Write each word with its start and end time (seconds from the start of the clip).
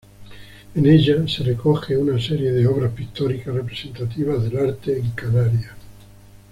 En 0.73 0.87
ella 0.87 1.27
se 1.27 1.43
recoge 1.43 1.95
una 1.95 2.19
serie 2.19 2.51
de 2.51 2.65
obras 2.65 2.91
pictóricas 2.91 3.53
representativas 3.53 4.41
del 4.49 4.57
arte 4.57 4.97
en 4.97 5.11
Canarias. 5.11 5.77